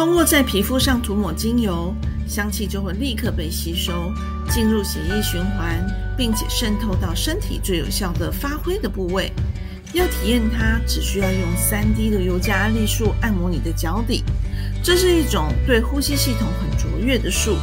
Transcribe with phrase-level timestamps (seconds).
[0.00, 1.94] 通过在皮肤上涂抹精油，
[2.26, 4.10] 香气就会立刻被吸收，
[4.48, 5.78] 进入血液循环，
[6.16, 9.30] 并且渗透到身体最有效的发挥的部位。
[9.92, 14.24] 要体验它，只需要用三滴的尤加利树按摩你的脚底，
[14.82, 17.58] 这是一种对呼吸系统很卓越的术。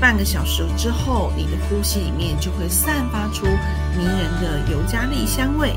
[0.00, 3.44] 半个小时之后，你的呼吸里面就会散发出
[3.98, 5.74] 迷人的尤加利香味。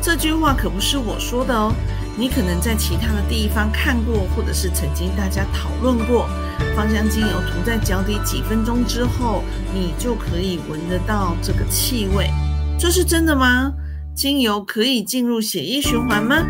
[0.00, 1.74] 这句话可不是我说的哦，
[2.18, 6.28] 你可能在其他的地方看过，或者是曾经大家讨论过。
[6.74, 12.28] 芳香精油涂在脚底几分钟之后，你就可以闻得到这个气味，
[12.76, 13.72] 这是真的吗？
[14.16, 16.44] 精油可以进入血液循环吗？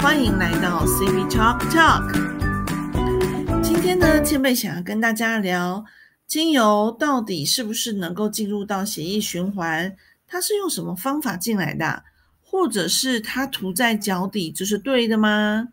[0.00, 3.62] 欢迎来到 CB Talk Talk。
[3.62, 5.82] 今天呢，千贝想要跟大家聊
[6.26, 9.96] 精油到底是不是能够进入到血液循环？
[10.26, 12.02] 它是用什么方法进来的？
[12.50, 15.68] 或者是它涂在脚底就是对的吗？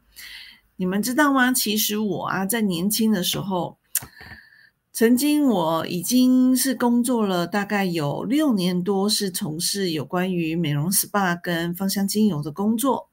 [0.76, 1.52] 你们知道吗？
[1.52, 3.78] 其实我啊，在年轻的时候。
[4.94, 13.08] 曾经我已经是工作了大概有六年多，是从事有关于美容 SPA 跟芳香精油的工作。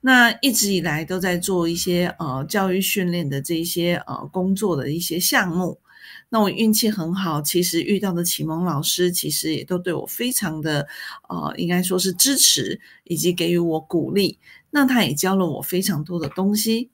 [0.00, 5.80] 那一直以来都在做一些呃教育训练的这些呃工作的一些项目。
[6.28, 10.86] 那我运气很好，其实遇到的启蒙老师其实也都对我非常的
[11.28, 14.38] 呃，应该说是支持以及给予我鼓励。
[14.70, 16.90] 那他也教了我非常多的东西。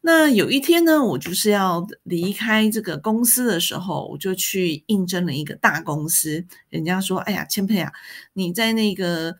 [0.00, 6.44] 那有一天呢，我就是要离开这个公司的时候，我就去应征了一个大公司。
[6.68, 7.92] 人家说：“哎呀，千佩啊，
[8.32, 9.36] 你在那个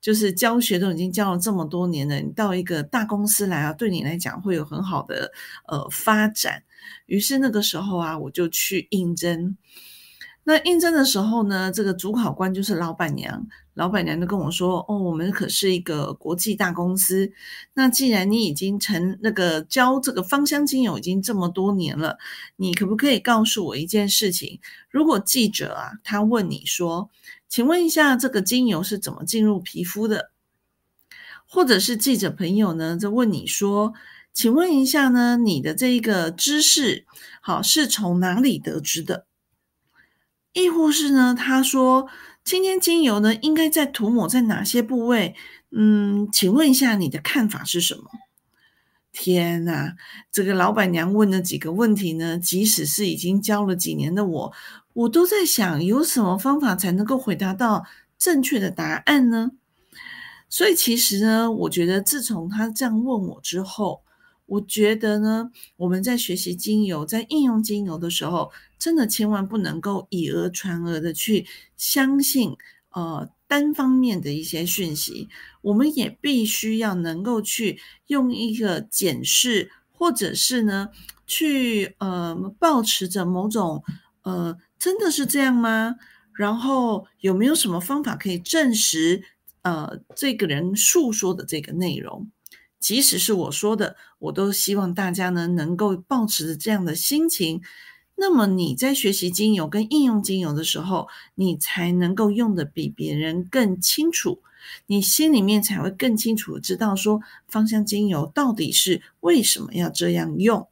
[0.00, 5.30] 就是教学都已经教了这么多年了，你到一个大公司来啊，对你来讲会有很好的
[5.68, 6.62] 呃发展。”
[7.06, 9.56] 于是那个时候啊，我就去应征。
[10.44, 13.46] 那应征的时候呢，这个主考官就是老板娘。
[13.74, 17.30] 老板娘就跟我说：“哦，我们可是一个国际大公司。
[17.74, 22.18] 那既然你已经成那个教这个芳香精油已经这么多年了，
[22.56, 24.60] 你可不可以告诉我一件事情？
[24.90, 27.10] 如果记者啊，他问你说，
[27.48, 30.30] 请问一下这个精油是怎么进入皮肤的？
[31.46, 33.94] 或者是记者朋友呢，在问你说，
[34.32, 37.06] 请问一下呢，你的这个知识
[37.40, 39.26] 好是从哪里得知的？
[40.52, 42.08] 亦或是呢，他说。”
[42.42, 45.36] 今天精油呢，应该在涂抹在哪些部位？
[45.70, 48.04] 嗯，请问一下你的看法是什么？
[49.12, 49.94] 天哪，
[50.32, 54.52] 这个老板娘问的几个问题呢，即使是已经教了几年的我，
[54.94, 57.84] 我都在想，有什么方法才能够回答到
[58.18, 59.50] 正确的答案呢？
[60.48, 64.02] 所以其实呢，我觉得自从他这样问我之后，
[64.50, 68.50] 我觉得呢，我们在学习精油、在应用精油的时候，
[68.80, 71.46] 真的千万不能够以讹传讹的去
[71.76, 72.56] 相信，
[72.90, 75.28] 呃，单方面的一些讯息。
[75.62, 77.78] 我们也必须要能够去
[78.08, 80.88] 用一个检视，或者是呢，
[81.28, 83.84] 去呃，保持着某种
[84.22, 85.94] 呃，真的是这样吗？
[86.34, 89.22] 然后有没有什么方法可以证实，
[89.62, 92.28] 呃，这个人诉说的这个内容？
[92.80, 97.62] 即使是我说的，我都希望大家呢能够保持着这样的心情。
[98.16, 104.42] 那么你在学习精油跟应用精油的时候，你才能够用的比别人更清楚，
[104.86, 110.66] 你心里面才会更清楚知道说芳香精油到底是为什么要这样用。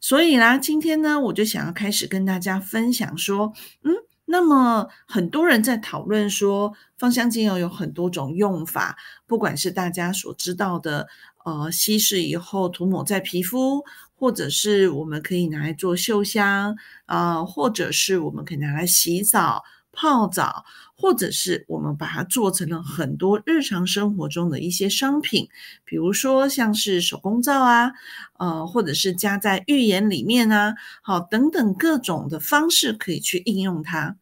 [0.00, 3.52] 所以啦，今天呢，我就想要开始跟大家分享说，
[3.82, 3.92] 嗯。
[4.26, 8.96] 那么很多人在讨论说，芳香精油有很多种用法，
[9.26, 11.06] 不管是大家所知道的，
[11.44, 13.84] 呃，稀释以后涂抹在皮肤，
[14.16, 16.74] 或者是我们可以拿来做嗅香，
[17.06, 19.62] 啊，或者是我们可以拿来洗澡、
[19.94, 20.64] 泡澡，
[20.96, 25.48] 或者是我们把它做成了很多日常生活中的一些商品，
[25.84, 27.92] 比如说像是手工皂啊，
[28.38, 34.16] 呃，或者是加在浴盐里面啊，好，等等各种的方式可以去应用它。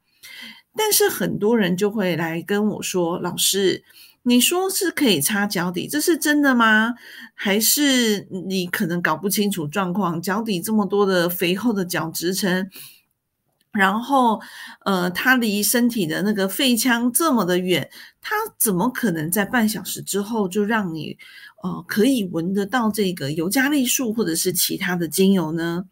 [0.74, 3.84] 但是很多人就会来跟我说：“老师，
[4.22, 6.94] 你说是可以擦脚底，这是真的吗？
[7.34, 10.22] 还是你可能搞不清楚状况？
[10.22, 12.70] 脚底这么多的肥厚的角质层，
[13.72, 14.40] 然后
[14.84, 17.90] 呃，它离身体的那个肺腔这么的远，
[18.20, 21.16] 它怎么可能在半小时之后就让你
[21.62, 25.84] 呃可以闻得到这个尤加利树或者是其他的精油呢？”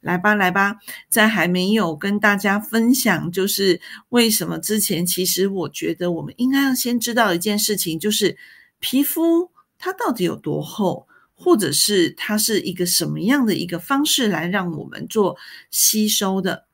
[0.00, 0.76] 来吧，来吧，
[1.08, 3.80] 在还没有跟大家分享，就是
[4.10, 8.36] 为什么之前，其实我觉得我们应该要先知道一件事情，就是
[8.78, 15.36] 皮肤它到底有多厚，或者是它是一个什么样的一个方式来让我们做
[15.70, 16.67] 吸收的。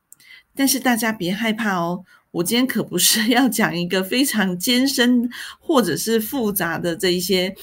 [0.55, 7.55] 但是大家别害怕哦，我今天可不是 要讲一个非常艰深或者是复杂的这一些。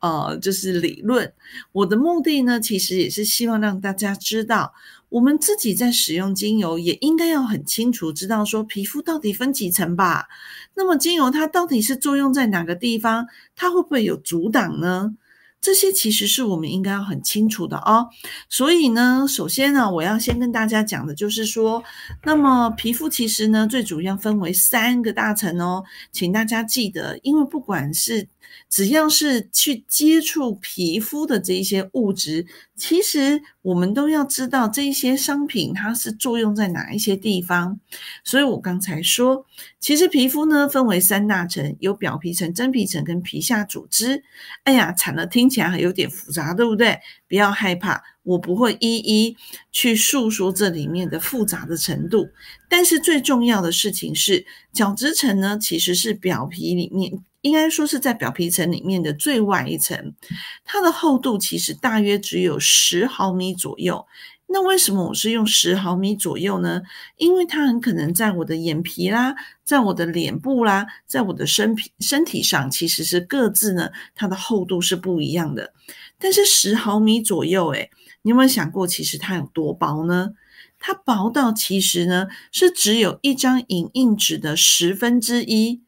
[0.00, 1.30] 呃，就是理论。
[1.72, 4.72] 我的目的呢，其实也是希望让大家知道，
[5.10, 10.28] 我们自己在使用精油，也应该要很清楚知道说皮肤到底分几层吧。
[10.74, 13.26] 那么精油它到底是作用在哪个地方？
[13.54, 15.14] 它会不会有阻挡呢？
[15.60, 18.08] 这些其实是我们应该要很清楚的哦。
[18.48, 21.82] 所以呢，首先呢，我要先跟大家讲的就是说，
[22.24, 28.26] 那么皮肤其实呢，最主要分为三个大层哦，请大家记得，因为不管是
[28.68, 32.46] 只要是去接触皮肤的这一些物质，
[32.76, 37.80] 其实我们都要知道这一些商品它是作用在哪一些地方。
[38.24, 39.44] 所以我刚才说，
[39.80, 44.22] 其实皮肤呢分为三大层，有表皮层、真皮层跟皮下组织。
[44.64, 46.98] 哎呀，惨了，听起来还有点复杂，对不对？
[47.28, 49.36] 不要害怕，我不会一一
[49.70, 52.28] 去诉说这里面的复杂的程度。
[52.68, 57.22] 但是最重要的事情是，角质层呢其实是表皮里面。
[57.42, 60.14] 应该说是在表皮层里面的最外一层，
[60.64, 64.06] 它的厚度其实大约只有十毫米左右。
[64.52, 66.82] 那为什么我是用十毫米左右呢？
[67.16, 75.72] 因为它很可能在我的眼皮啦，在我的脸部啦，在我的身皮身体上，其实是各自呢，它的厚度是不一样的。
[76.18, 77.90] 但是十毫米左右，诶
[78.22, 80.30] 你有没有想过，其实它有多薄呢？
[80.80, 85.82] 它薄到其实呢，是只有一张影印纸的十分之一。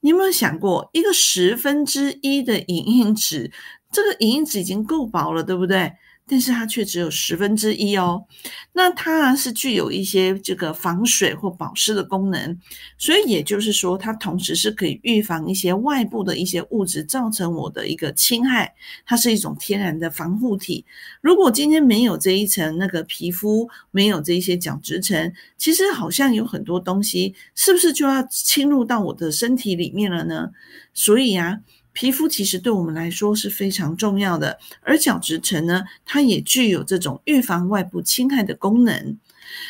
[0.00, 3.52] 你有没有想过，一个十分之一的影印纸，
[3.92, 5.92] 这个影印纸已经够薄了，对不对？
[6.30, 8.24] 但是它却只有十分之一哦，
[8.72, 12.56] 那它是具有一些这个防水或保湿的功能，
[12.96, 18.72] 所以也就是说，它同时是可以预防一些外部的一些物质造成我的一个侵害，
[19.04, 20.84] 它是一种天然的防护体。
[21.20, 30.50] 如果今天没有这一层那个皮肤，没有这一些角质层，其实好像有很多东西，是不是就要侵入到我的身体里面了呢？
[30.94, 31.60] 所以呀。
[32.00, 39.18] 皮肤其实对我们来说是非常重要的，而角质层呢，它也具有这种预防外部侵害的功能。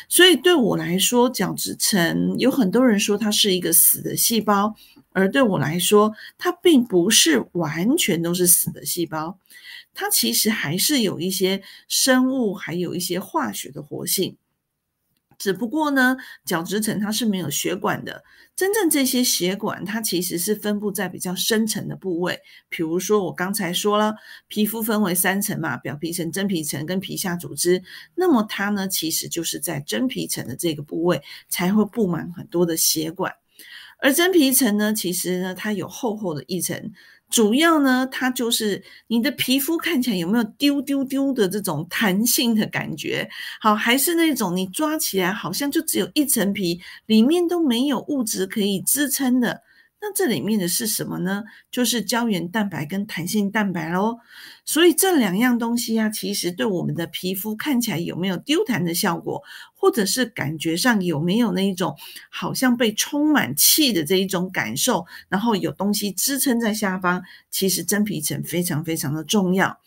[0.07, 4.73] 所以对我来说，角质层有很多人说它是一个死的细胞，
[5.11, 9.37] 而对我来说，它并不是完全都是死的细胞，
[9.93, 14.37] 它其实还是有一些生物，还有一些化学的活性。
[15.41, 18.23] 只不过呢，角质层它是没有血管的。
[18.55, 22.39] 真正这些血管，它其实是分布在比较深层的部位。
[22.69, 24.13] 比如说，我刚才说了，
[24.47, 27.81] 皮肤分为三层嘛，表皮层、真皮层跟皮下组织。
[28.13, 33.33] 那么它呢，其实就是在真皮层的这个部位才会布满很多的血管。
[33.97, 36.91] 而真皮层呢，其实呢，它有厚厚的一层。
[37.31, 43.27] 主要呢，它就是你的皮肤看起来有没有丢丢丢的这种弹性的感觉？
[43.61, 49.61] 好，还是那种你抓起来好像就只有一层皮，里面都没有物质可以支撑的。
[50.03, 51.43] 那这里面的是什么呢？
[51.69, 54.17] 就是胶原蛋白跟弹性蛋白喽。
[54.65, 59.43] 所以这两样东西啊，其实对我们的皮肤看起来有没有丢弹的效果，
[59.75, 61.95] 或者是感觉上有没有那一种
[62.31, 67.21] 好像被充满气的这一种感受，然后有东西支撑在下方，
[67.51, 69.79] 其实真皮层非常非常的重要。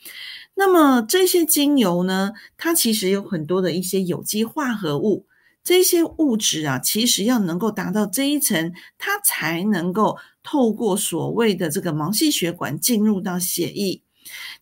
[0.55, 5.26] 那么这些精油呢，它其实有很多的一些有机化合物。
[5.64, 14.02] 这些物质啊，其实要能够达到这一层，它才能够透过所谓的这个毛细血管进入到血液。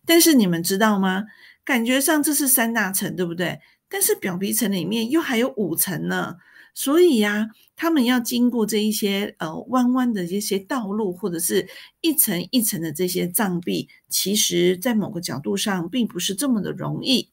[0.06, 1.24] 但是你们知道吗？
[1.64, 3.58] 感觉上这是三大层，对不对？
[3.88, 6.36] 但是表皮层里面又还有五层呢。
[6.74, 11.68] 所以呀，他们要经过这一些呃弯弯的这些道路，或者是
[12.00, 17.31] 一层一层的这些障壁，其实在某个角度上并不是这么的容易。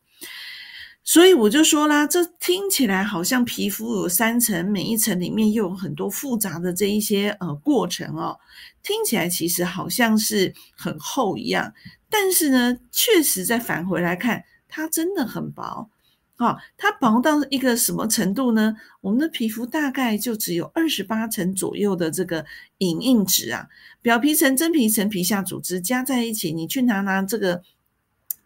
[1.04, 8.38] 所以我就说啦，这听起来好像皮肤有三层，每一层里面又有很多复杂的这一些呃过程哦，
[8.84, 11.74] 听起来其实好像是很厚一样。
[12.12, 15.90] 但是呢，确实再返回来看，它真的很薄
[16.36, 16.58] 啊！
[16.78, 18.76] 它薄到一个什么程度呢？
[19.02, 22.46] 我们的皮肤大概就只有二十八层左右的这个
[22.80, 23.68] 影印纸啊，
[24.04, 27.64] 表皮层、真皮层、皮下组织加在一起，你去拿拿这个。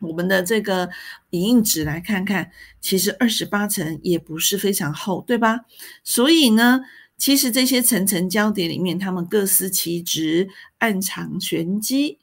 [0.04, 0.90] 我们的这个
[1.32, 5.62] 影印纸来看看，其实二十八层也不是非常厚，对吧？
[6.04, 6.82] 所以呢，
[7.18, 12.20] 其实这些层层交叠里面，它们各司其职，暗藏玄机。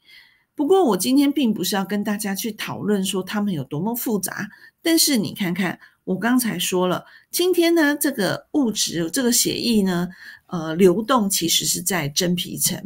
[0.55, 4.49] 不过我今天并不是要跟大家去讨论说它们有多么复杂，
[4.81, 10.09] 但是你看看，我刚才说了，今天呢，这个物质，这个协议呢。
[10.51, 12.77] 呃，流动其实是在真皮层，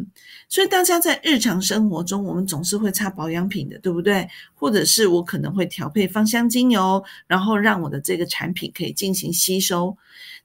[0.47, 4.27] 所以大家在日常生活中，我们总是会擦保养品的，对不对？
[4.53, 9.97] 或者是我可能会调配芳香精油，然后让我的这个产品可以进行吸收。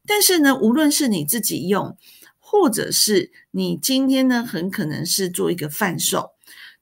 [0.06, 1.94] 但是呢，无论是你自己用，
[2.38, 6.30] 或者是你今天呢，很可能是做一个贩售，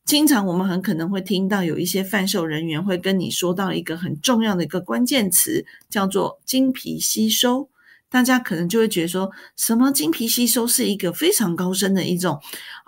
[0.05, 7.69] 经常我们很可能会听到有一些贩售人员会跟你说到一个很重要的一个关键词，叫做经皮吸收。
[8.11, 12.41] 大家可能就会觉得说，什么精皮吸收是一个非常高深的一种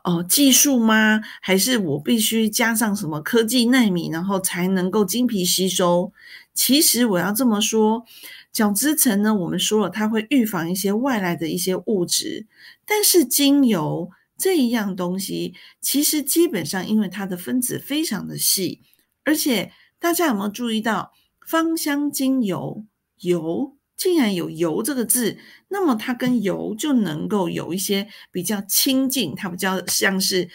[0.02, 1.20] 哦技术吗？
[1.42, 6.12] 还是我必须加上什么科技纳米，然后才能够精皮吸收？
[6.54, 8.04] 其实我要这么说，
[8.50, 12.46] 角质层呢，我们说了它会预防一些外来的一些物质，
[12.86, 18.80] 但是精油这一样东西，其实基本上因为它的分子非常的细，
[19.24, 21.12] 而且大家有没有注意到
[21.46, 22.84] 芳香精油
[23.20, 23.76] 油？
[24.00, 25.36] 竟然有油这个字，
[25.68, 30.48] 那么它跟油就能够有一些比较亲近，它比较像是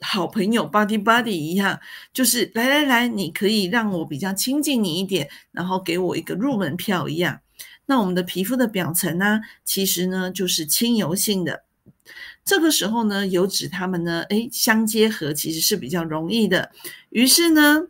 [0.00, 1.78] 好朋友 buddy buddy 一样，
[2.12, 7.42] 就是来来来，你可以让我比较亲近你一点，然后给我一个入门票一样。
[7.86, 11.62] 那我们的皮肤的表层呢，其实呢就是亲油性的，
[12.44, 16.72] 这个时候呢，油脂它们呢，诶相结合其实是比较容易的，
[17.10, 17.86] 于是呢。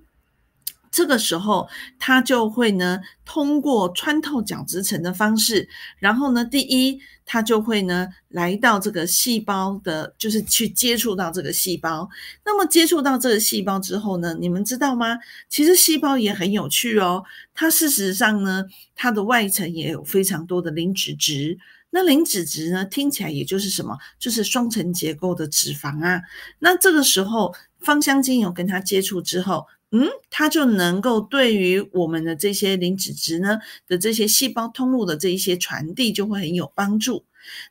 [0.98, 5.68] 这个时候，它就会呢，通过穿透角质层的方式，
[6.00, 12.08] 然后呢，第一，它就会呢，来到这个细胞的，就是去接触到这个细胞。
[12.44, 15.18] 那么接触到这个细胞之后呢，你们知道吗？
[15.48, 17.22] 其实细胞也很有趣哦。
[17.54, 18.64] 它事实上呢，
[18.96, 21.58] 它的外层也有非常多的磷脂质。
[21.90, 23.96] 那磷脂质呢，听起来也就是什么？
[24.18, 26.22] 就是双层结构的脂肪啊。
[26.58, 29.64] 那这个时候，芳香精油跟它接触之后。
[29.90, 37.24] 嗯，它就能够对于我们的这些磷脂质呢的这些细胞通路的这一些传递就会很有帮助。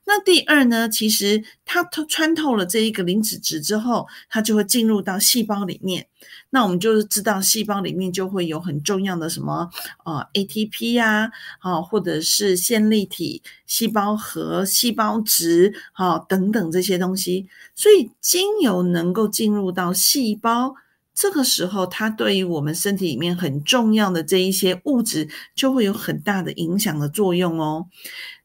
[0.06, 6.08] 那第二呢，其实它透穿透了这一个磷脂质之后，它就会进入到细胞里面。
[6.50, 9.70] 那我们就是知道细胞里面就会有很重要的什么
[10.04, 17.48] 啊 ATP 呀，啊或者是线粒体、细胞核、细胞质啊等等这些东西。
[17.76, 20.74] 所以精油能够进入到细胞。
[21.20, 27.88] 这个时候，它对于我们身体里面很重要的这一些物质，就会有很大的影响的作用哦。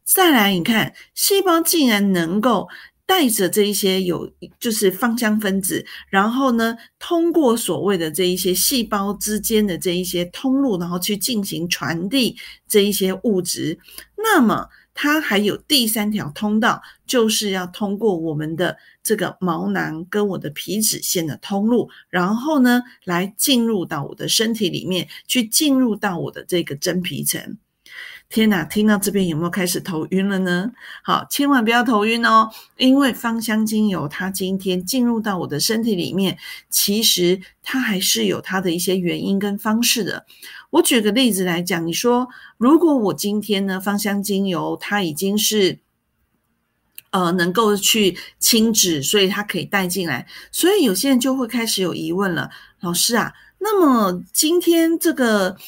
[0.02, 2.66] 再来，你看，细胞竟然能够
[3.04, 12.34] 带着这一些有就是芳香分子，然后呢，通过所谓的这一些细胞之间的这一些通路，然后去进行传递
[12.66, 13.78] 这一些物质，
[14.16, 14.66] 那么。
[14.94, 27.56] 它还有第三条通道，就是要通过我们的这个毛囊跟我的皮脂腺的通路，然后呢，来进入到我的身体里面，去进入到我的这个真皮层。
[28.32, 30.72] 天哪，听到这边有没有开始头晕了呢？
[31.02, 32.48] 好，千万不要头晕哦，
[32.78, 36.38] 因为芳香精油它今天进入到我的身体里面，
[36.70, 40.24] 其实它还是有它的一些原因跟方式的。
[40.70, 45.80] 我举个例子来讲，你说如果我今天呢，芳香精油它已经是
[47.10, 52.48] 呃能够去清脂，所以它可以带进来，所以有些人就会开始有疑问了，
[52.80, 55.58] 老师啊，那么今天这个。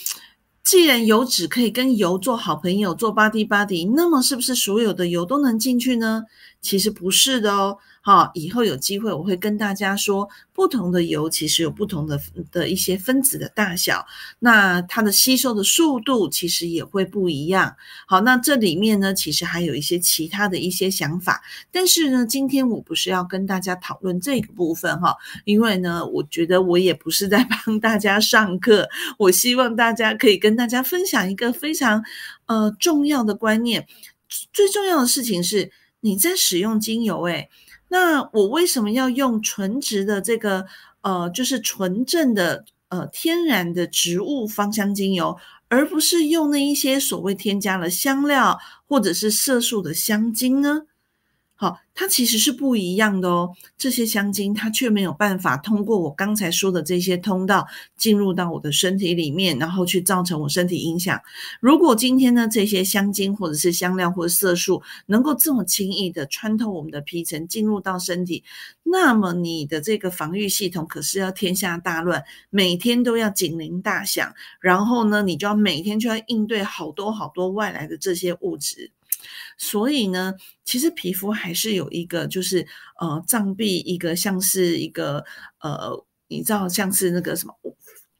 [0.65, 6.25] 既然油脂可以跟油做好朋友，做 body body，那么是不是所有的油都能进去呢？
[6.63, 7.77] 其实不是的哦。
[8.07, 12.21] 好，以后有机会我会跟大家说，不同的油其实有不同的
[12.53, 14.05] 的一些分子的大小，
[14.41, 17.77] 那它的吸收的速度其实也会不一样。
[18.07, 21.43] 好，那这里面呢，其实还有一些其他的一些想法，
[21.73, 32.05] 但是呢，今天我不是要跟大家讨论这个部分哈，因为呢，我觉得我也不是在 帮大家上课，我希望大家可以跟大家分享一个非常
[32.45, 33.87] 呃重要的观念，
[34.53, 37.49] 最重要的事情是你在使用精油，诶。
[37.95, 40.67] 那我为什么要用纯植的这个
[41.03, 48.59] 呃，就是纯正的呃天然的植物芳香精油，而不是用那一些所谓添加了香料
[48.89, 50.83] 或者是色素的香精呢？
[51.95, 53.55] 它其实是不一样的哦。
[53.77, 57.67] 这些香精它却没有办法通过我刚才说的这些通道
[57.97, 61.21] 进入到我的身体里面，然后去造成我身体影响。
[61.61, 68.43] 如果今天呢这些香精或者是香料或者色素能够这么轻易的穿透我们的皮层进入到身体，
[68.83, 78.91] 那么你的这个防御系统可是要天下大乱，每天都要警铃大响，然后呢你就要每天就要应对好多好多外来的这些物质。
[79.59, 82.67] 所以呢，其实皮肤还是有一个，就是
[83.01, 85.25] 呃，障壁一个像是一个
[85.61, 87.55] 呃，你知道像是那个什么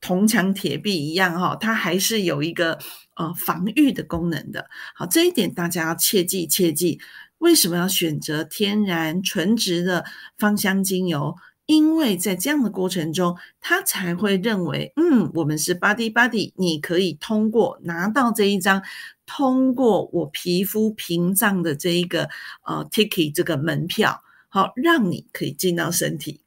[0.01, 2.79] 铜墙铁壁一样哈，它还是有一个
[3.17, 4.67] 呃防御的功能的。
[4.95, 7.01] 好，这一点大家要切记切记。
[7.39, 10.05] 为什么要选择天然纯植的
[10.39, 11.35] 芳香精油？
[11.67, 18.83] 因为在这样的过程中，他才会认为，嗯，我们是 body body，你可以通过拿到这一张。
[19.27, 22.29] 通过我皮肤屏障的这一个
[22.67, 26.43] 呃 ticket 这个门票，好，让你可以进到身体。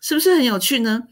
[0.00, 1.04] 是不是很有趣呢？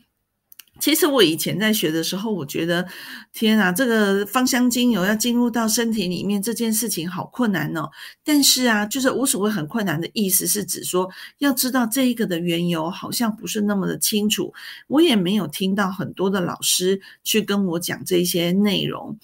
[0.81, 2.87] 其实我以前在学的时候，我觉得
[3.33, 7.88] 天啊，这个芳香精油要进入到身体里面这件事情好困难哦。
[8.25, 14.52] 但是啊，就是无所谓很困难的意思，是指说要知道这一个的缘由，好像不是那么的清楚。
[14.88, 19.19] 我也没有听到很多的老师去跟我讲这些内容。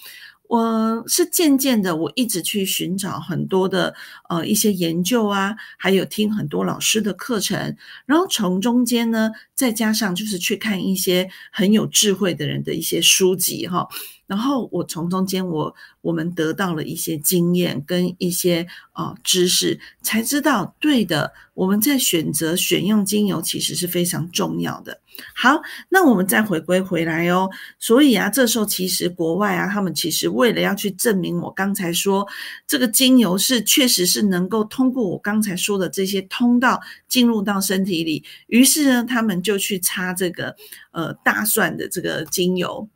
[0.51, 3.95] 我是渐渐的，我一直去寻找很多的
[4.29, 13.87] 呃一些研究啊，还有听很多老师的课程，然后从中间呢，再加上就是去看一些很有智慧的人的一些书籍哈。
[14.31, 21.33] 然后我从中间，我我们得到了一些经验跟一些啊知识，才知道对的。
[21.55, 25.01] 我们在选择选用精油，其实是非常重要的。
[25.35, 27.51] 好，那我们再回归回来哦。
[27.81, 32.27] 所以啊，这时候其实国外啊，他们其实为了要去证明我刚才说
[32.69, 40.55] 这个精油是确实是能够通过我刚才说的这些通道进入到身体里，于是呢，他们就去擦这个
[40.93, 42.89] 呃大蒜的这个精油。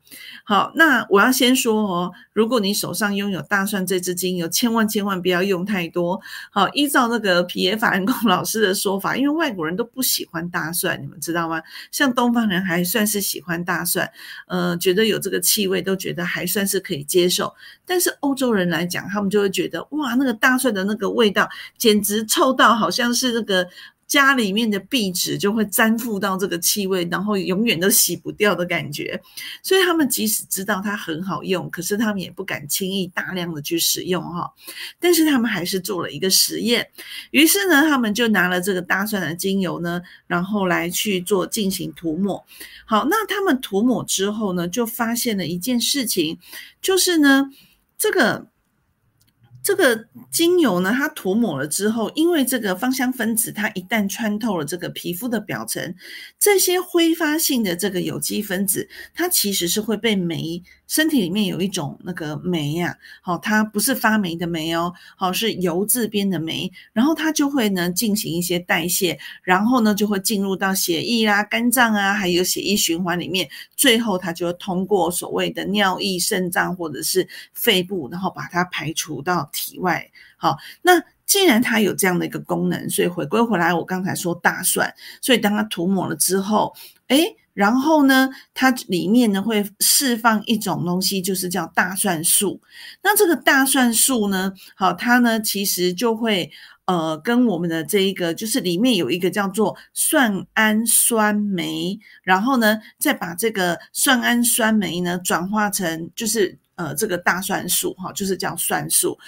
[0.45, 6.21] 好，那我要先说哦，如果你手上拥有大蒜这支精油，千万千万不要用太多。
[6.51, 11.63] 好，依照那个皮耶法恩贡 老师的说法，因为外国人都不喜欢大蒜，你们知道吗？
[11.91, 14.11] 像东方人还算是喜欢大蒜，
[14.47, 17.55] 呃，觉得有这个气味都觉得还算是可以接受。
[17.87, 23.69] 但是欧洲人来讲，他们就会觉得哇，那个大蒜的那个味道简直臭到好像是那个。
[24.07, 29.21] 家里面的壁纸就会粘附到这个气味，然后永远都洗不掉的感觉。
[29.63, 34.53] 所以他们即使知道它很好用，可是他们也不敢轻易大量的去使用哈。
[35.01, 36.87] 但是他们还是做了一个实验，
[37.31, 42.45] 于是呢，他们就拿了这个大蒜的精油呢，然后来去做进行涂抹。
[42.87, 46.39] 好，那他们涂抹之后呢，就发现了一件事情，
[46.81, 47.51] 就是呢，
[47.99, 48.47] 这个。
[49.65, 55.95] 这个精油呢，它涂抹了之后，因为这个芳香分子，它一旦穿透了这个皮肤的表层，
[56.39, 60.63] 这些挥发性的这个有机分子，它其实是会被酶。
[60.87, 80.11] 身体里面有一种那个酶呀，好，它不是发霉的霉哦，好，是油质边的酶，然后它就会呢进行一些代谢，然后呢就会进入到血液啦、肝脏啊，还有血液循环里面，最后它就通过所谓的尿液、肾脏或者是肺部，然后把它排除到体外。
[80.37, 86.75] 好，那既然它有这样的一个功能，所以回归回来，我刚才说大蒜，所以当它涂抹了之后，
[87.09, 87.37] 诶。
[87.55, 92.61] 然后呢，它里面呢会释放一种东西，就是叫大蒜素。
[93.01, 96.51] 那这个大蒜素呢，好，它呢其实就会
[96.87, 109.19] 呃跟我们的这一个，就是里面有一个叫做蒜氨酸酶，然后呢再把这个蒜氨酸酶呢转化成就是呃这个大蒜素哈，就是叫蒜素，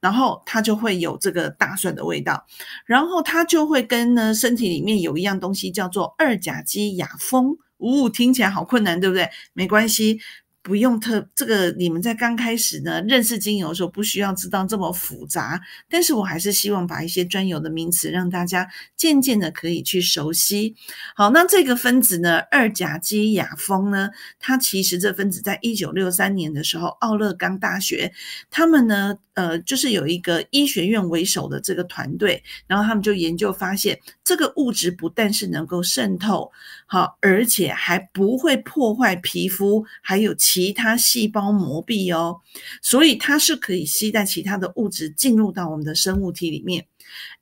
[0.00, 2.46] 然后它就会有这个大蒜的味道，
[2.84, 7.56] 然后它就会跟呢身体里面有一样东西叫做二甲基亚峰。
[7.78, 9.28] 呜，听起来好困难，对不对？
[9.52, 10.18] 没关系。
[10.64, 15.60] 不用特这个，你们在刚开始呢认识精油的时候，不需要知道这么复杂。
[15.90, 20.74] 但是我还是希望把一些专有的名词让大家渐渐的可以去熟悉。
[21.14, 24.08] 好，那这个分子呢，二甲基亚峰呢，
[24.40, 28.10] 它其实这分子在一九六三年的时候，奥勒冈大学
[28.50, 36.50] 他们呢，呃，就是有一个医学院为首的这个团队，然后他们就研究发现，这个物质不但是能够渗透，
[36.94, 40.72] 好，而且还不会破坏皮肤，还有其。
[40.72, 42.40] 他细胞膜壁哦，
[42.82, 46.86] 所以它是可以吸带其他的物质进入到我们的生物体里面。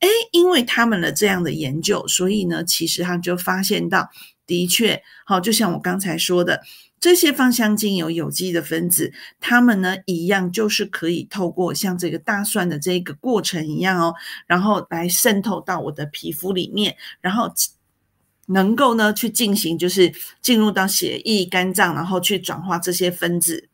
[0.00, 4.08] 诶，因为他们的这样的研究，所以呢，其实他们就发现到，
[4.46, 6.62] 的确，好，就像我刚才说的，
[6.98, 14.14] 这些芳香精油有机的分子，它们呢一样就是可以透过像这个大蒜的这个过程一样哦，
[14.46, 17.52] 然后来渗透到我的皮肤里面，然后。
[18.46, 23.68] 能够呢去进行，就是进入到血液、肝脏，然后去转化这些分子。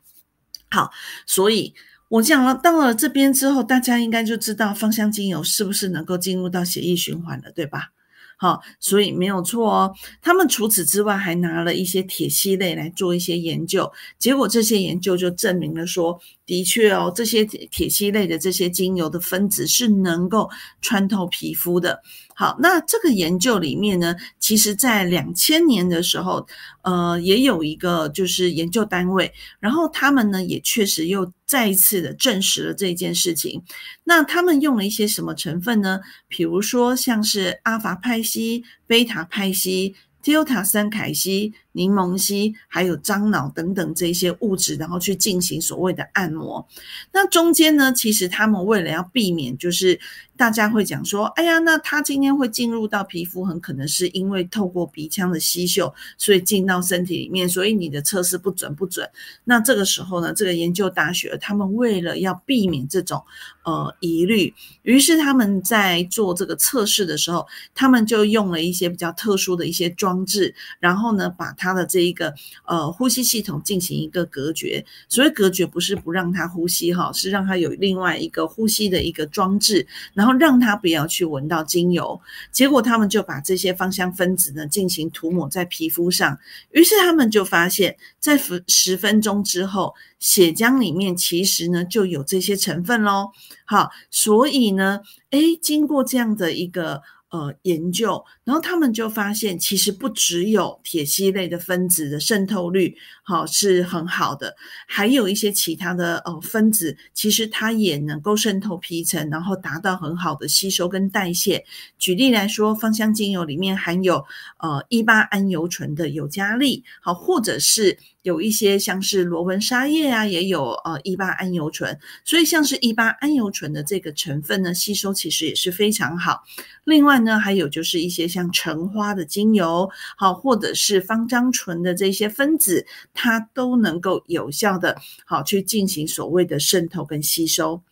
[0.70, 0.90] 好，
[1.26, 1.74] 所以
[2.09, 7.92] 我讲了到了这边之后，大家应该就知道芳香精油是不是能够进入到血液循环了，对吧？
[8.40, 9.92] 好，所以没有错哦。
[10.22, 20.48] 他们除此之外还拿了一些铁系类来做一些研究，结果这些研究就证明了说，的确哦，这些铁系类的这些精油的分子是能够
[20.81, 22.00] 穿透皮肤的。
[22.38, 26.46] 好，那这个研究里面呢，其实在两千年的时候，
[26.83, 33.61] 呃，也有一个就是研究单位，然后他们呢也确实又再一次的证实了这件事情。
[34.05, 35.98] 那他们用了一些什么成分呢？
[36.29, 46.66] 比如说像是阿法派西、贝塔派西、Delta 三凯西、柠檬烯，还有樟脑等等这些物质，然后去进行所谓的按摩。
[47.12, 50.00] 那中间呢，其实他们为了要避免，就是
[50.36, 59.08] 大家会讲说，哎呀，那他今天会进入到皮肤，很可能是因为透过鼻腔的吸嗅，所以进到身体里面，所以你的测试不准不准。
[59.44, 63.22] 那这个时候呢，这个研究大学他们为了要避免这种
[63.64, 72.33] 呃疑虑，于是他们在做这个测试的时候，他们就用了一些比较特殊的一些装置，然后呢，把它他的这一个
[72.64, 74.85] 呃呼吸系统进行一个隔绝。
[75.09, 82.20] 所谓隔绝，不是不让他呼吸哈，是让他有另外一个呼吸的一个装置，然后让他不要去闻到精油。
[82.50, 86.38] 结果他们就把这些芳香分子呢进行涂抹在皮肤上，
[86.70, 93.31] 于是他们就发现，在十十分钟之后，血浆里面其实呢就有这些成分喽。
[93.66, 95.00] 好，所以呢，
[95.31, 97.02] 诶，经过这样的一个。
[97.30, 111.62] 呃，研究，然后他们就发现，其实不只有铁烯类的分子的渗透率好是很好的，还有一些其他的呃分子，其实它也能够渗透皮层，然后达到很好的吸收跟代谢。
[111.98, 114.24] 举例来说，芳香精油里面含有
[114.58, 117.98] 呃一八胺油醇的尤加利，好，或者是。
[118.22, 126.42] 有一些像是罗纹沙叶啊，也有呃一八胺油醇，所以像是一八胺油醇的这个成分呢，吸收其实也是非常好。
[126.85, 137.83] 另外呢，还有就是一些像橙花的精油，好或者是芳樟醇的这些分子，它都能够有效的好去进行所谓的渗透跟吸收。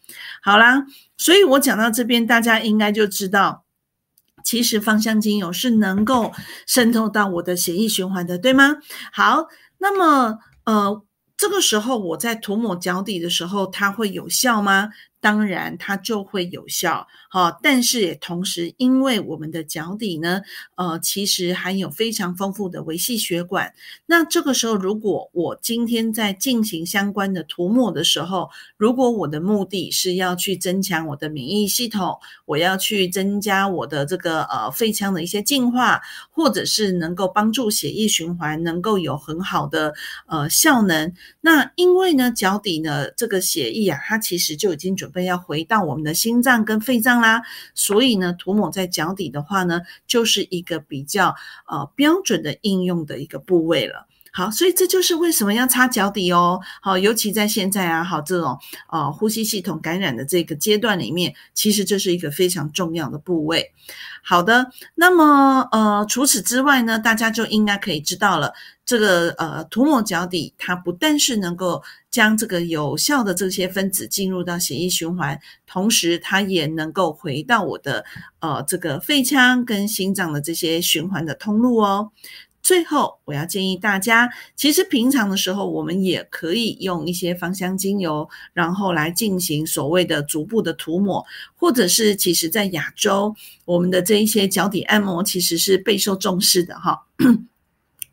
[0.42, 0.86] 好啦，
[1.16, 3.64] 所以我讲到这边，大家应该就知道，
[4.44, 6.32] 其实芳香精油是能够
[6.66, 8.76] 渗透到我的血液循环的，对吗？
[9.12, 9.46] 好。
[9.78, 11.02] 那么，呃，
[11.36, 14.90] 这个时候我在涂抹脚底的时候，它会有效吗？
[15.26, 17.58] 当然，它就会有效，好。
[17.60, 20.42] 但是也同时，因为我们的脚底呢，
[20.76, 23.74] 呃，其实含有非常丰富的维系血管。
[24.06, 39.92] 那这个时候，如果我今天在进行相关的涂抹的时候，如果我的目的是要去增强我的免疫系统，我要去增加我的这个呃肺腔的一些净化，或者是能够帮助血液循环能够有很好的
[40.28, 45.10] 呃效能，那因为呢，脚底呢这个血液啊，它其实就已经准。
[45.24, 47.42] 要回到我们的心脏跟肺脏啦，
[47.74, 51.34] 所以呢，涂抹在脚底的话呢，就是一个比较
[51.66, 54.06] 呃标准的应用的一个部位了。
[54.32, 56.60] 好，所以这就是为什么要擦脚底哦。
[56.82, 58.58] 好，尤其在现在啊，好这种
[58.90, 63.72] 呃呼吸系统感染的这个阶段里面，其实这是一个非常重要的部位。
[64.22, 68.52] 好的，那么呃除此之外呢，大家就应该可以知道了，
[68.84, 71.82] 这个呃涂抹脚底，它不但是能够
[72.16, 78.06] 将这个有效的这些分子进入到血液循环，同时它也能够回到我的
[78.38, 82.10] 呃这个肺腔跟心脏的这些循环的通路哦。
[82.62, 91.22] 最后，我要建议大家，其实平常的时候，我们也可以用一些芳香精油，然后来进行所谓的足部的涂抹，
[91.54, 97.04] 或者是其实，在亚洲，我们的这一些脚底按摩其实是备受重视的哈，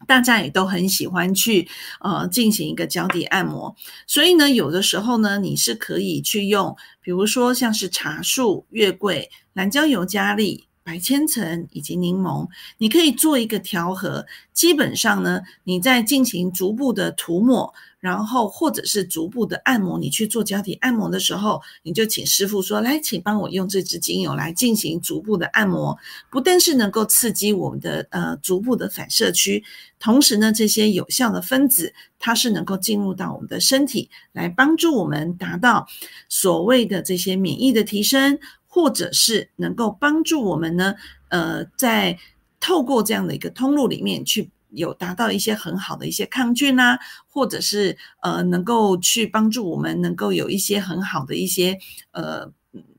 [0.08, 1.68] 大家也都很喜欢去
[2.02, 3.76] 呃进行一个脚底按摩，
[4.08, 10.66] 所以呢，有的时候呢，你是可以去用，比如说像是茶树、月桂、蓝椒油加利。
[10.84, 14.26] 白千层以及柠檬，你可以做一个调和。
[14.54, 25.98] 基本上呢，你在进行足部的涂抹，然后或者是足部的按摩，你去做脚底按摩的时候，你就请师傅说：“来，请帮我用这支精油来进行足部的按摩。”
[26.30, 29.63] 不但是能够刺激我们的呃足部的反射区，
[30.00, 35.88] 同时呢，这些有效的分子它是能够进入到我们的身体，来帮助我们达到
[36.30, 38.38] 所谓的这些免疫的提升。
[38.73, 40.95] 或者是能够帮助我们呢，
[41.29, 42.17] 呃，在
[42.59, 51.77] 透过这样的一个通路里面去有达到一些很好的一些抗菌啊，或者是呃能够去帮助我们能够有一些很好的一些
[52.13, 52.51] 呃，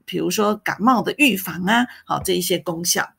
[0.05, 3.11] 比如说感冒的预防啊，好这一些功效。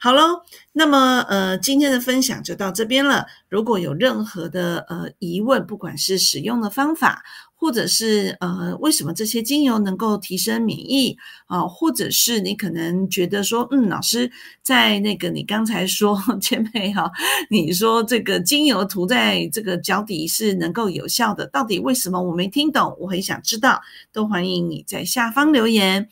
[0.00, 3.26] 好喽，那么呃今天的分享就到这边了。
[3.48, 7.22] 如果有任何的呃疑问，不管是使用的方法。
[7.62, 11.62] 或者是呃，为什么这些精油能够提升免疫啊？
[11.62, 14.28] 或者是你可能觉得说，嗯，老师
[14.64, 17.08] 在那个你刚才说， 前辈哈，
[17.50, 22.96] 你说这个精油涂在这个脚底是能够有效的，到底为什么我没听懂？
[22.98, 23.80] 我很想知道，
[24.12, 26.08] 都欢迎你在下方留言。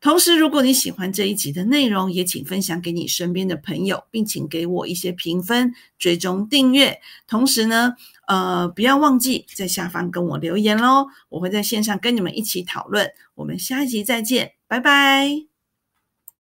[0.00, 6.98] 同时，如果你喜欢这一集的内容，也请分享给你身边的朋友，并请给我一些评分、追踪、订阅。
[7.28, 7.94] 同时呢，
[8.26, 13.10] 呃，不要忘记在下方跟我留言喽，我会在线上跟你们一起讨论。
[13.34, 15.49] 我们下一集再见，拜拜。